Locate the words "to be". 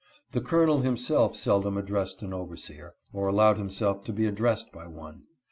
4.05-4.25